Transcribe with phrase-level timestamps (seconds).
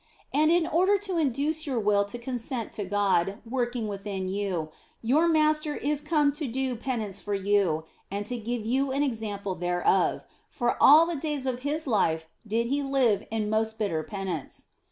[0.33, 4.69] And in order to induce your will to consent to God working within you,
[5.03, 9.53] your Master is come to do penance for you and to give you an example
[9.53, 14.69] thereof, for all the days of His life did He live in most bitter penance.